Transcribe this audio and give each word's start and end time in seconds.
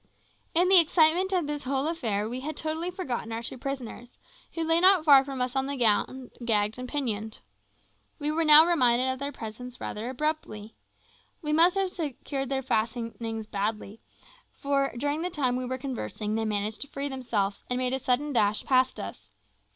In 0.55 0.67
the 0.67 0.79
excitement 0.79 1.31
of 1.31 1.45
this 1.45 1.61
whole 1.61 1.85
affair 1.85 2.27
we 2.27 2.39
had 2.39 2.57
totally 2.57 2.89
forgotten 2.89 3.31
our 3.31 3.43
two 3.43 3.55
prisoners, 3.59 4.17
who 4.55 4.63
lay 4.63 4.79
not 4.81 5.05
far 5.05 5.23
from 5.23 5.41
us 5.43 5.55
on 5.55 5.67
the 5.67 5.77
ground, 5.77 6.31
gagged 6.43 6.79
and 6.79 6.89
pinioned. 6.89 7.37
We 8.17 8.31
were 8.31 8.43
now 8.43 8.65
reminded 8.65 9.09
of 9.09 9.19
their 9.19 9.31
presence 9.31 9.79
rather 9.79 10.09
abruptly. 10.09 10.73
We 11.43 11.53
must 11.53 11.77
have 11.77 11.91
secured 11.91 12.49
their 12.49 12.63
fastenings 12.63 13.45
badly, 13.45 14.01
for 14.51 14.91
during 14.97 15.21
the 15.21 15.29
time 15.29 15.55
we 15.55 15.67
were 15.67 15.77
conversing 15.77 16.33
they 16.33 16.45
managed 16.45 16.81
to 16.81 16.87
free 16.87 17.07
themselves, 17.07 17.63
and 17.69 17.77
made 17.77 17.93
a 17.93 17.99
sudden 17.99 18.33
dash 18.33 18.63
past 18.65 18.99
us. 18.99 19.29